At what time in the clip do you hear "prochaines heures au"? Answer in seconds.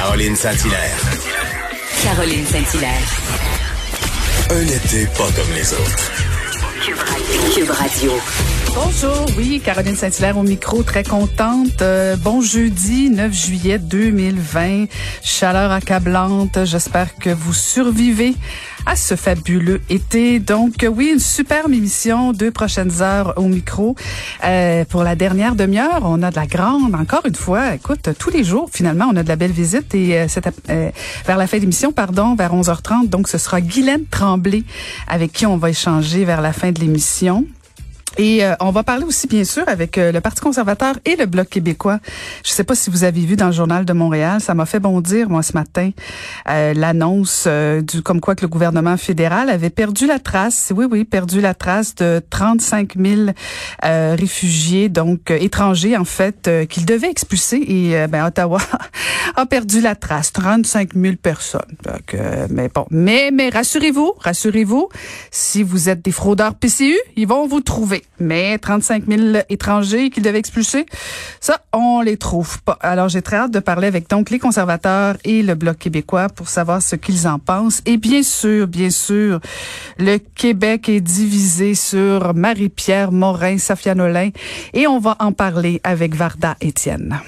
22.50-23.42